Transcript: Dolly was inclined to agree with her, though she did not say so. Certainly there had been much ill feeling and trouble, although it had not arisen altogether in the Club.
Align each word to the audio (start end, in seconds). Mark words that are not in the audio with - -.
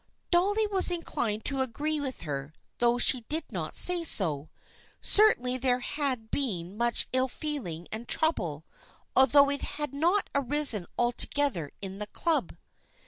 Dolly 0.31 0.65
was 0.65 0.89
inclined 0.89 1.45
to 1.45 1.61
agree 1.61 2.01
with 2.01 2.21
her, 2.21 2.55
though 2.79 2.97
she 2.97 3.21
did 3.29 3.43
not 3.51 3.75
say 3.75 4.03
so. 4.03 4.49
Certainly 4.99 5.59
there 5.59 5.81
had 5.81 6.31
been 6.31 6.75
much 6.75 7.07
ill 7.13 7.27
feeling 7.27 7.87
and 7.91 8.07
trouble, 8.07 8.65
although 9.15 9.51
it 9.51 9.61
had 9.61 9.93
not 9.93 10.27
arisen 10.33 10.87
altogether 10.97 11.69
in 11.83 11.99
the 11.99 12.07
Club. 12.07 12.57